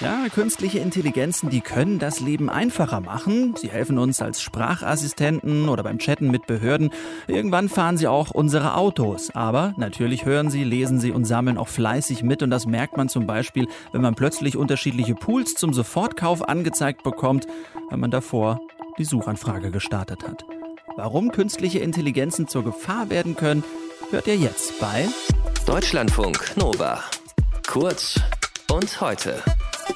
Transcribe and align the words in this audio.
Ja, 0.00 0.26
künstliche 0.28 0.80
Intelligenzen, 0.80 1.50
die 1.50 1.60
können 1.60 1.98
das 2.00 2.20
Leben 2.20 2.50
einfacher 2.50 3.00
machen. 3.00 3.54
Sie 3.56 3.70
helfen 3.70 3.98
uns 3.98 4.20
als 4.20 4.42
Sprachassistenten 4.42 5.68
oder 5.68 5.84
beim 5.84 5.98
Chatten 5.98 6.30
mit 6.30 6.46
Behörden. 6.46 6.90
Irgendwann 7.28 7.68
fahren 7.68 7.96
sie 7.96 8.08
auch 8.08 8.30
unsere 8.32 8.74
Autos. 8.74 9.30
Aber 9.34 9.72
natürlich 9.76 10.24
hören 10.24 10.50
sie, 10.50 10.64
lesen 10.64 10.98
sie 10.98 11.12
und 11.12 11.24
sammeln 11.24 11.58
auch 11.58 11.68
fleißig 11.68 12.24
mit. 12.24 12.42
Und 12.42 12.50
das 12.50 12.66
merkt 12.66 12.96
man 12.96 13.08
zum 13.08 13.26
Beispiel, 13.26 13.68
wenn 13.92 14.02
man 14.02 14.16
plötzlich 14.16 14.56
unterschiedliche 14.56 15.14
Pools 15.14 15.54
zum 15.54 15.72
Sofortkauf 15.72 16.48
angezeigt 16.48 17.04
bekommt, 17.04 17.46
wenn 17.90 18.00
man 18.00 18.10
davor 18.10 18.60
die 18.98 19.04
Suchanfrage 19.04 19.70
gestartet 19.70 20.26
hat. 20.26 20.44
Warum 20.96 21.30
künstliche 21.30 21.78
Intelligenzen 21.78 22.48
zur 22.48 22.64
Gefahr 22.64 23.10
werden 23.10 23.36
können, 23.36 23.62
hört 24.10 24.26
ihr 24.26 24.36
jetzt 24.36 24.80
bei 24.80 25.08
Deutschlandfunk 25.66 26.56
Nova. 26.56 27.00
Kurz 27.66 28.20
und 28.70 29.00
heute 29.00 29.42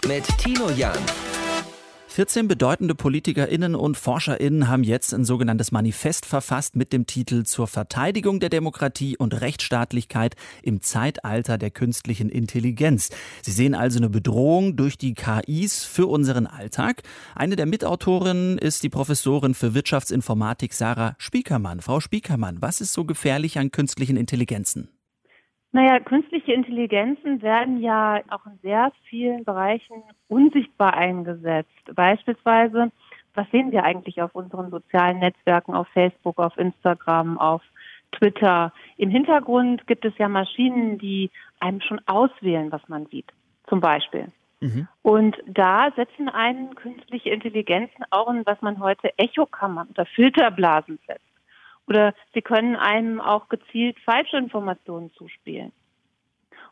mit 0.07 0.25
Tino 0.39 0.71
Jan. 0.71 0.99
14 2.09 2.49
bedeutende 2.49 2.97
PolitikerInnen 2.97 3.77
und 3.77 3.97
ForscherInnen 3.97 4.67
haben 4.67 4.83
jetzt 4.83 5.15
ein 5.15 5.25
sogenanntes 5.25 5.71
Manifest 5.71 6.27
verfasst 6.27 6.75
mit 6.75 6.93
dem 6.93 7.07
Titel 7.07 7.45
Zur 7.45 7.69
Verteidigung 7.69 8.41
der 8.41 8.49
Demokratie 8.49 9.17
und 9.17 9.41
Rechtsstaatlichkeit 9.41 10.35
im 10.63 10.83
Zeitalter 10.83 11.59
der 11.59 11.71
künstlichen 11.71 12.29
Intelligenz. 12.29 13.11
Sie 13.43 13.53
sehen 13.53 13.77
also 13.77 14.01
eine 14.01 14.11
Bedrohung 14.11 14.75
durch 14.75 14.99
die 14.99 15.15
KIs 15.15 15.85
für 15.85 16.07
unseren 16.07 16.49
Alltag. 16.49 17.03
Eine 17.37 17.55
der 17.55 17.67
Mitautorinnen 17.67 18.59
ist 18.59 18.83
die 18.83 18.91
Professorin 18.91 19.55
für 19.55 19.75
Wirtschaftsinformatik 19.75 20.73
Sarah 20.73 21.15
Spiekermann. 21.19 21.81
Frau 21.81 22.01
Spiekermann, 22.01 22.61
was 22.61 22.81
ist 22.81 22.95
so 22.95 23.05
gefährlich 23.05 23.59
an 23.59 23.71
künstlichen 23.71 24.17
Intelligenzen? 24.17 24.89
Naja, 25.73 26.01
künstliche 26.01 26.53
Intelligenzen 26.53 27.43
werden 27.43 27.81
ja 27.81 28.21
auch 28.31 28.47
in 28.47 28.59
sehr 28.63 28.91
vielen 29.09 29.45
Bereichen 29.45 30.03
unsichtbar 30.29 30.95
eingesetzt. 30.95 31.69
Beispielsweise, 31.95 32.91
was 33.35 33.51
sehen 33.51 33.71
wir 33.71 33.85
eigentlich 33.85 34.23
auf 34.23 34.35
unseren 34.35 34.71
sozialen 34.71 35.19
Netzwerken, 35.19 35.75
auf 35.75 35.87
Facebook, 35.89 36.39
auf 36.39 36.57
Instagram, 36.57 37.39
auf 37.39 37.63
Twitter? 38.13 38.73
Im 38.97 39.11
Hintergrund 39.11 39.87
gibt 39.87 40.07
es 40.07 40.17
ja 40.17 40.29
Maschinen, 40.29 40.99
die 40.99 41.31
einem 41.61 41.83
schon 41.83 42.01
auswählen, 42.07 42.73
was 42.73 42.89
man 42.89 43.07
sieht, 43.07 43.31
zum 43.69 43.81
Beispiel. 43.81 44.29
Mhm. 44.61 44.89
Und 45.03 45.37
da 45.47 45.93
setzen 45.95 46.29
einen 46.29 46.75
künstliche 46.75 47.31
Intelligenzen 47.31 48.05
auch 48.11 48.31
in, 48.31 48.45
was 48.47 48.61
man 48.63 48.81
heute 48.81 49.17
Echokammern 49.19 49.89
oder 49.91 50.07
Filterblasen 50.07 50.99
setzt. 51.07 51.28
Oder 51.89 52.15
sie 52.35 52.43
können 52.43 52.77
einem 52.77 53.21
auch 53.21 53.49
gezielt 53.49 53.99
falsche 54.01 54.37
Informationen 54.37 55.11
zuspielen. 55.13 55.73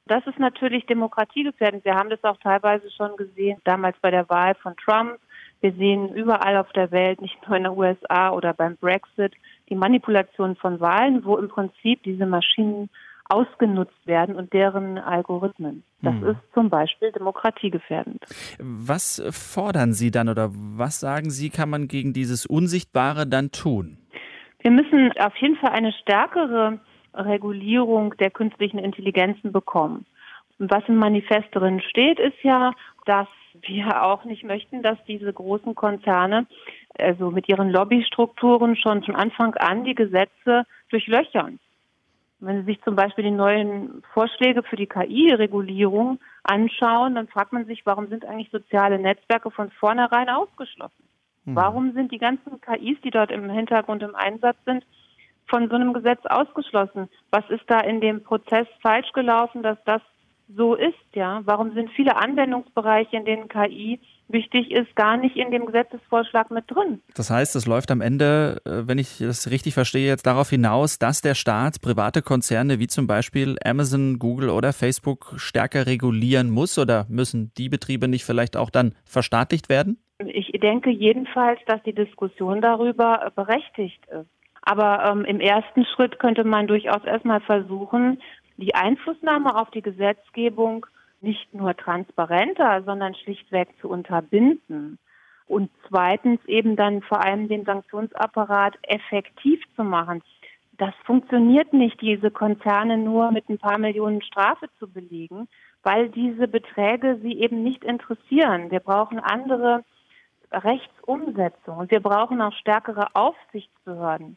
Das 0.06 0.24
ist 0.26 0.38
natürlich 0.38 0.86
demokratiegefährdend. 0.86 1.84
Wir 1.84 1.94
haben 1.94 2.10
das 2.10 2.22
auch 2.22 2.36
teilweise 2.36 2.90
schon 2.92 3.16
gesehen, 3.16 3.58
damals 3.64 3.96
bei 4.00 4.10
der 4.10 4.28
Wahl 4.28 4.54
von 4.54 4.76
Trump. 4.76 5.18
Wir 5.60 5.72
sehen 5.72 6.14
überall 6.14 6.58
auf 6.58 6.70
der 6.72 6.92
Welt, 6.92 7.20
nicht 7.20 7.36
nur 7.46 7.56
in 7.56 7.64
den 7.64 7.72
USA 7.72 8.30
oder 8.30 8.52
beim 8.52 8.76
Brexit, 8.76 9.32
die 9.68 9.74
Manipulation 9.74 10.54
von 10.56 10.78
Wahlen, 10.80 11.24
wo 11.24 11.36
im 11.36 11.48
Prinzip 11.48 12.02
diese 12.04 12.26
Maschinen 12.26 12.88
ausgenutzt 13.28 14.06
werden 14.06 14.36
und 14.36 14.52
deren 14.52 14.98
Algorithmen. 14.98 15.82
Das 16.02 16.14
hm. 16.14 16.28
ist 16.28 16.38
zum 16.54 16.70
Beispiel 16.70 17.10
demokratiegefährdend. 17.10 18.22
Was 18.58 19.20
fordern 19.30 19.92
Sie 19.92 20.12
dann 20.12 20.28
oder 20.28 20.50
was 20.52 21.00
sagen 21.00 21.30
Sie, 21.30 21.50
kann 21.50 21.68
man 21.68 21.88
gegen 21.88 22.12
dieses 22.12 22.46
Unsichtbare 22.46 23.26
dann 23.26 23.50
tun? 23.50 23.98
Wir 24.66 24.72
müssen 24.72 25.12
auf 25.20 25.36
jeden 25.36 25.54
Fall 25.54 25.70
eine 25.70 25.92
stärkere 25.92 26.80
Regulierung 27.14 28.16
der 28.16 28.32
künstlichen 28.32 28.80
Intelligenzen 28.80 29.52
bekommen. 29.52 30.06
Und 30.58 30.72
was 30.72 30.82
im 30.88 30.96
Manifest 30.96 31.46
drin 31.52 31.80
steht, 31.88 32.18
ist 32.18 32.42
ja, 32.42 32.72
dass 33.04 33.28
wir 33.64 34.02
auch 34.02 34.24
nicht 34.24 34.42
möchten, 34.42 34.82
dass 34.82 34.98
diese 35.06 35.32
großen 35.32 35.76
Konzerne 35.76 36.48
also 36.98 37.30
mit 37.30 37.48
ihren 37.48 37.70
Lobbystrukturen 37.70 38.74
schon 38.74 39.04
von 39.04 39.14
Anfang 39.14 39.54
an 39.54 39.84
die 39.84 39.94
Gesetze 39.94 40.64
durchlöchern. 40.90 41.60
Wenn 42.40 42.62
Sie 42.62 42.72
sich 42.72 42.82
zum 42.82 42.96
Beispiel 42.96 43.22
die 43.22 43.30
neuen 43.30 44.02
Vorschläge 44.14 44.64
für 44.64 44.74
die 44.74 44.88
KI-Regulierung 44.88 46.18
anschauen, 46.42 47.14
dann 47.14 47.28
fragt 47.28 47.52
man 47.52 47.66
sich, 47.66 47.86
warum 47.86 48.08
sind 48.08 48.24
eigentlich 48.24 48.50
soziale 48.50 48.98
Netzwerke 48.98 49.52
von 49.52 49.70
vornherein 49.70 50.28
ausgeschlossen? 50.28 51.04
Mhm. 51.46 51.54
Warum 51.54 51.92
sind 51.92 52.12
die 52.12 52.18
ganzen 52.18 52.60
KIs, 52.60 52.98
die 53.02 53.10
dort 53.10 53.30
im 53.30 53.48
Hintergrund 53.48 54.02
im 54.02 54.14
Einsatz 54.14 54.56
sind, 54.66 54.84
von 55.48 55.68
so 55.68 55.76
einem 55.76 55.94
Gesetz 55.94 56.20
ausgeschlossen? 56.26 57.08
Was 57.30 57.48
ist 57.48 57.64
da 57.68 57.80
in 57.80 58.00
dem 58.00 58.22
Prozess 58.22 58.66
falsch 58.82 59.12
gelaufen, 59.12 59.62
dass 59.62 59.78
das 59.84 60.02
so 60.54 60.74
ist, 60.74 60.94
ja? 61.14 61.40
Warum 61.44 61.72
sind 61.74 61.90
viele 61.90 62.16
Anwendungsbereiche, 62.16 63.16
in 63.16 63.24
denen 63.24 63.48
KI 63.48 64.00
wichtig 64.28 64.70
ist, 64.70 64.94
gar 64.96 65.16
nicht 65.16 65.36
in 65.36 65.50
dem 65.50 65.66
Gesetzesvorschlag 65.66 66.50
mit 66.50 66.64
drin? 66.68 67.00
Das 67.14 67.30
heißt, 67.30 67.56
es 67.56 67.66
läuft 67.66 67.90
am 67.90 68.00
Ende, 68.00 68.60
äh, 68.64 68.86
wenn 68.86 68.98
ich 68.98 69.18
das 69.18 69.50
richtig 69.50 69.74
verstehe, 69.74 70.06
jetzt 70.06 70.26
darauf 70.26 70.50
hinaus, 70.50 70.98
dass 70.98 71.20
der 71.20 71.34
Staat 71.34 71.80
private 71.80 72.22
Konzerne 72.22 72.78
wie 72.78 72.86
zum 72.86 73.06
Beispiel 73.06 73.56
Amazon, 73.64 74.18
Google 74.18 74.50
oder 74.50 74.72
Facebook 74.72 75.34
stärker 75.36 75.86
regulieren 75.86 76.50
muss 76.50 76.78
oder 76.78 77.06
müssen 77.08 77.52
die 77.56 77.68
Betriebe 77.68 78.08
nicht 78.08 78.24
vielleicht 78.24 78.56
auch 78.56 78.70
dann 78.70 78.94
verstaatlicht 79.04 79.68
werden? 79.68 79.98
Ich 80.24 80.50
denke 80.52 80.90
jedenfalls, 80.90 81.60
dass 81.66 81.82
die 81.82 81.92
Diskussion 81.92 82.62
darüber 82.62 83.32
berechtigt 83.34 84.04
ist. 84.06 84.30
Aber 84.62 85.04
ähm, 85.04 85.24
im 85.24 85.40
ersten 85.40 85.84
Schritt 85.84 86.18
könnte 86.18 86.42
man 86.42 86.66
durchaus 86.66 87.04
erstmal 87.04 87.40
versuchen, 87.40 88.20
die 88.56 88.74
Einflussnahme 88.74 89.54
auf 89.54 89.70
die 89.70 89.82
Gesetzgebung 89.82 90.86
nicht 91.20 91.52
nur 91.52 91.76
transparenter, 91.76 92.82
sondern 92.84 93.14
schlichtweg 93.14 93.68
zu 93.80 93.90
unterbinden. 93.90 94.98
Und 95.46 95.70
zweitens 95.88 96.44
eben 96.46 96.76
dann 96.76 97.02
vor 97.02 97.22
allem 97.22 97.48
den 97.48 97.64
Sanktionsapparat 97.64 98.74
effektiv 98.82 99.62
zu 99.76 99.84
machen. 99.84 100.22
Das 100.78 100.94
funktioniert 101.04 101.72
nicht, 101.72 102.00
diese 102.00 102.30
Konzerne 102.30 102.96
nur 102.96 103.30
mit 103.32 103.48
ein 103.48 103.58
paar 103.58 103.78
Millionen 103.78 104.22
Strafe 104.22 104.68
zu 104.78 104.88
belegen, 104.88 105.46
weil 105.82 106.08
diese 106.08 106.48
Beträge 106.48 107.18
sie 107.22 107.38
eben 107.40 107.62
nicht 107.62 107.84
interessieren. 107.84 108.70
Wir 108.70 108.80
brauchen 108.80 109.20
andere 109.20 109.84
Rechtsumsetzung. 110.52 111.78
Und 111.78 111.90
wir 111.90 112.00
brauchen 112.00 112.40
auch 112.40 112.52
stärkere 112.54 113.08
Aufsichtsbehörden. 113.14 114.36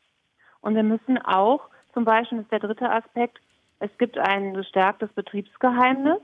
Und 0.62 0.76
wir 0.76 0.84
müssen 0.84 1.18
auch, 1.20 1.62
zum 1.94 2.06
Beispiel 2.06 2.40
ist 2.40 2.52
der 2.52 2.60
dritte 2.60 2.90
Aspekt, 2.90 3.40
es 3.80 3.90
gibt 3.98 4.18
ein 4.18 4.54
gestärktes 4.54 5.10
Betriebsgeheimnis 5.14 6.20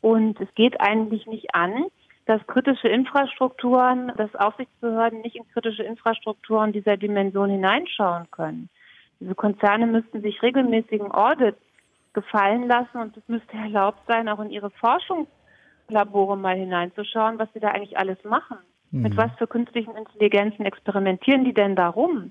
und 0.00 0.40
es 0.40 0.52
geht 0.54 0.80
eigentlich 0.80 1.26
nicht 1.26 1.54
an, 1.54 1.86
dass 2.26 2.46
kritische 2.46 2.88
Infrastrukturen, 2.88 4.12
dass 4.16 4.34
Aufsichtsbehörden 4.36 5.22
nicht 5.22 5.36
in 5.36 5.48
kritische 5.48 5.82
Infrastrukturen 5.82 6.72
dieser 6.72 6.96
Dimension 6.96 7.50
hineinschauen 7.50 8.30
können. 8.30 8.68
Diese 9.18 9.34
Konzerne 9.34 9.86
müssten 9.86 10.20
sich 10.22 10.40
regelmäßigen 10.42 11.10
Audits 11.10 11.58
gefallen 12.12 12.68
lassen 12.68 12.98
und 12.98 13.16
es 13.16 13.26
müsste 13.28 13.56
erlaubt 13.56 14.00
sein, 14.06 14.28
auch 14.28 14.40
in 14.40 14.50
ihre 14.50 14.70
Forschungslabore 14.70 16.36
mal 16.36 16.56
hineinzuschauen, 16.56 17.38
was 17.38 17.48
sie 17.54 17.60
da 17.60 17.68
eigentlich 17.68 17.98
alles 17.98 18.22
machen. 18.24 18.58
Mhm. 18.90 19.02
Mit 19.02 19.16
was 19.16 19.30
für 19.38 19.46
künstlichen 19.46 19.96
Intelligenzen 19.96 20.64
experimentieren 20.64 21.44
die 21.44 21.54
denn 21.54 21.76
darum? 21.76 22.30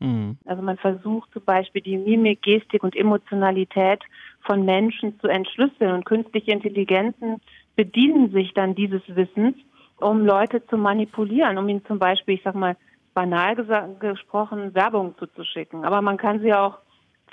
Mhm. 0.00 0.36
Also 0.44 0.62
man 0.62 0.76
versucht 0.78 1.32
zum 1.32 1.44
Beispiel 1.44 1.82
die 1.82 1.96
Mimik, 1.96 2.42
Gestik 2.42 2.82
und 2.82 2.96
Emotionalität 2.96 4.02
von 4.40 4.64
Menschen 4.64 5.18
zu 5.20 5.28
entschlüsseln 5.28 5.92
und 5.92 6.04
künstliche 6.04 6.50
Intelligenzen 6.50 7.40
bedienen 7.76 8.32
sich 8.32 8.52
dann 8.54 8.74
dieses 8.74 9.02
Wissens, 9.06 9.56
um 9.98 10.26
Leute 10.26 10.66
zu 10.66 10.76
manipulieren, 10.76 11.58
um 11.58 11.68
ihnen 11.68 11.84
zum 11.86 11.98
Beispiel, 11.98 12.34
ich 12.34 12.42
sag 12.42 12.54
mal, 12.54 12.76
banal 13.14 13.54
gesprochen, 14.00 14.74
Werbung 14.74 15.16
zuzuschicken. 15.18 15.84
Aber 15.84 16.02
man 16.02 16.16
kann 16.16 16.40
sie 16.40 16.52
auch 16.52 16.78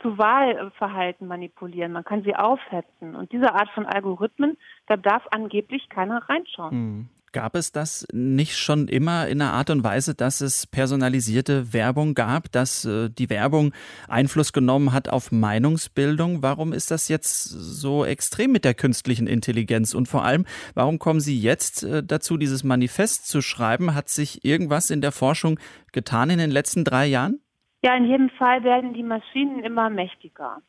zu 0.01 0.18
Wahlverhalten 0.18 1.28
manipulieren, 1.28 1.91
man 1.91 2.03
kann 2.03 2.24
sie 2.24 2.36
aufhetzen. 2.36 3.16
Und 3.16 3.31
diese 3.31 3.53
Art 3.53 3.69
von 3.72 3.86
Algorithmen, 3.86 4.57
da 4.88 4.96
darf 4.96 5.24
angeblich 5.31 5.90
keiner 5.90 6.30
reinschauen. 6.30 7.10
Gab 7.31 7.56
es 7.56 7.72
das 7.72 8.08
nicht 8.12 8.58
schon 8.58 8.88
immer 8.88 9.28
in 9.28 9.42
einer 9.42 9.54
Art 9.54 9.70
und 9.70 9.84
Weise, 9.84 10.16
dass 10.16 10.42
es 10.42 10.66
personalisierte 10.66 11.74
Werbung 11.74 12.14
gab, 12.14 12.52
dass 12.52 12.86
äh, 12.86 13.10
die 13.10 13.30
Werbung 13.30 13.74
Einfluss 14.08 14.54
genommen 14.54 14.94
hat 14.94 15.10
auf 15.10 15.31
Meinungsbildung? 15.31 16.42
Warum 16.42 16.74
ist 16.74 16.92
das 16.92 17.08
jetzt 17.08 17.44
so 17.44 18.04
extrem 18.06 18.52
mit 18.52 18.66
der 18.66 18.74
künstlichen 18.74 19.28
Intelligenz? 19.28 19.94
Und 19.94 20.08
vor 20.08 20.24
allem, 20.24 20.46
warum 20.74 20.98
kommen 20.98 21.20
Sie 21.20 21.40
jetzt 21.40 21.84
äh, 21.84 22.04
dazu, 22.04 22.38
dieses 22.38 22.64
Manifest 22.64 23.28
zu 23.28 23.42
schreiben? 23.42 23.94
Hat 23.94 24.10
sich 24.10 24.44
irgendwas 24.44 24.90
in 24.90 25.02
der 25.02 25.12
Forschung 25.12 25.60
getan 25.92 26.30
in 26.30 26.40
den 26.40 26.52
letzten 26.52 26.84
drei 26.84 27.06
Jahren? 27.06 27.40
Ja, 27.81 27.96
in 27.96 28.06
jedem 28.06 28.30
Fall 28.31 28.64
werden 28.64 28.94
die 28.94 29.04
Maschinen 29.04 29.64
immer 29.64 29.90
mächtiger. 29.90 30.62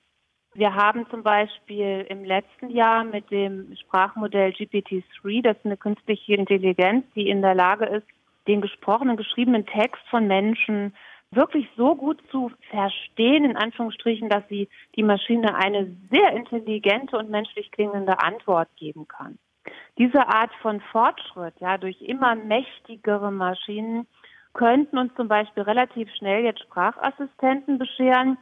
Wir 0.55 0.75
haben 0.75 1.07
zum 1.11 1.23
Beispiel 1.23 2.05
im 2.09 2.25
letzten 2.25 2.71
Jahr 2.71 3.05
mit 3.05 3.31
dem 3.31 3.77
Sprachmodell 3.77 4.51
GPT-3, 4.51 5.43
das 5.43 5.57
ist 5.57 5.67
eine 5.67 5.77
künstliche 5.77 6.35
Intelligenz, 6.35 7.05
die 7.15 7.29
in 7.29 7.41
der 7.41 7.55
Lage 7.55 7.87
ist, 7.87 8.07
den 8.49 8.61
gesprochenen, 8.61 9.17
geschriebenen 9.17 9.65
Text 9.65 10.03
von 10.11 10.27
Menschen 10.27 10.93
wirklich 11.31 11.69
so 11.77 11.95
gut 11.95 12.21
zu 12.33 12.51
verstehen, 12.71 13.45
in 13.45 13.57
Anführungsstrichen, 13.57 14.29
dass 14.29 14.43
sie 14.49 14.69
die 14.97 15.05
Maschine 15.05 15.55
eine 15.55 15.97
sehr 16.11 16.33
intelligente 16.33 17.17
und 17.17 17.31
menschlich 17.31 17.71
klingende 17.71 18.21
Antwort 18.21 18.69
geben 18.77 19.07
kann. 19.07 19.39
Diese 19.99 20.27
Art 20.27 20.51
von 20.63 20.81
Fortschritt, 20.81 21.55
ja, 21.61 21.79
durch 21.79 22.01
immer 22.03 22.35
mächtigere 22.35 23.31
Maschinen, 23.31 24.09
könnten 24.53 24.99
uns 24.99 25.15
zum 25.15 25.29
Beispiel 25.29 25.63
relativ 25.63 26.11
schnell 26.17 26.43
jetzt 26.43 26.63
Sprachassistenten 26.63 27.79
bescheren, 27.79 28.37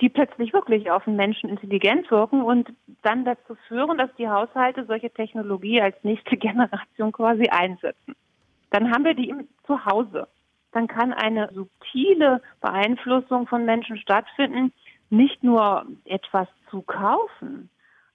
die 0.00 0.08
plötzlich 0.08 0.52
wirklich 0.52 0.90
auf 0.90 1.04
den 1.04 1.16
Menschen 1.16 1.48
intelligent 1.48 2.10
wirken 2.10 2.42
und 2.42 2.72
dann 3.02 3.24
dazu 3.24 3.54
führen, 3.68 3.96
dass 3.96 4.10
die 4.16 4.28
Haushalte 4.28 4.84
solche 4.86 5.10
Technologie 5.10 5.80
als 5.80 5.96
nächste 6.02 6.36
Generation 6.36 7.12
quasi 7.12 7.48
einsetzen. 7.48 8.16
Dann 8.70 8.90
haben 8.90 9.04
wir 9.04 9.14
die 9.14 9.32
zu 9.66 9.84
Hause. 9.84 10.26
Dann 10.72 10.88
kann 10.88 11.12
eine 11.12 11.50
subtile 11.54 12.42
Beeinflussung 12.60 13.46
von 13.46 13.64
Menschen 13.64 13.96
stattfinden, 13.98 14.72
nicht 15.10 15.44
nur 15.44 15.86
etwas 16.04 16.48
zu 16.70 16.82
kaufen, 16.82 17.70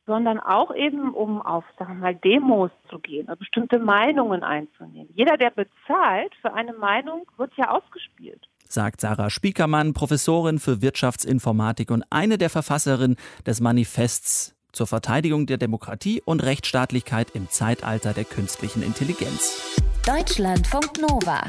sondern 0.05 0.39
auch 0.39 0.75
eben, 0.75 1.13
um 1.13 1.41
auf, 1.41 1.63
sagen 1.77 1.93
wir 1.93 2.01
mal, 2.01 2.15
Demos 2.15 2.71
zu 2.89 2.99
gehen 2.99 3.27
bestimmte 3.37 3.79
Meinungen 3.79 4.43
einzunehmen. 4.43 5.09
Jeder, 5.13 5.37
der 5.37 5.51
bezahlt 5.51 6.35
für 6.41 6.53
eine 6.53 6.73
Meinung, 6.73 7.25
wird 7.37 7.53
ja 7.55 7.69
ausgespielt 7.69 8.48
sagt 8.71 9.01
Sarah 9.01 9.29
Spiekermann, 9.29 9.93
Professorin 9.93 10.59
für 10.59 10.81
Wirtschaftsinformatik 10.81 11.91
und 11.91 12.03
eine 12.09 12.37
der 12.37 12.49
Verfasserinnen 12.49 13.17
des 13.45 13.59
Manifests 13.59 14.53
zur 14.71 14.87
Verteidigung 14.87 15.47
der 15.47 15.57
Demokratie 15.57 16.21
und 16.23 16.41
Rechtsstaatlichkeit 16.41 17.31
im 17.31 17.49
Zeitalter 17.49 18.13
der 18.13 18.25
künstlichen 18.25 18.83
Intelligenz. 18.83 19.61
Deutschlandfunk 20.05 21.01
Nova. 21.01 21.41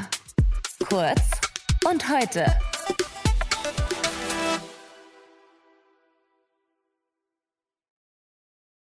Kurz 0.89 1.21
und 1.87 2.09
heute. 2.09 2.45